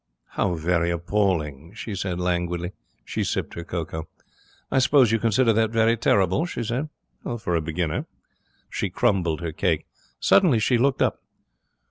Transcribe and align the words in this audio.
'How 0.29 0.55
very 0.55 0.89
appalling!' 0.89 1.75
said 1.75 1.97
she, 1.99 2.13
languidly. 2.15 2.71
She 3.05 3.23
sipped 3.23 3.53
her 3.53 3.63
cocoa. 3.63 4.07
'I 4.71 4.79
suppose 4.79 5.11
you 5.11 5.19
consider 5.19 5.53
that 5.53 5.69
very 5.69 5.95
terrible?' 5.95 6.47
she 6.47 6.63
said. 6.63 6.89
'For 7.37 7.53
a 7.53 7.61
beginner.' 7.61 8.07
She 8.67 8.89
crumbled 8.89 9.41
her 9.41 9.51
cake. 9.51 9.85
Suddenly 10.19 10.57
she 10.57 10.79
looked 10.79 11.03
up. 11.03 11.19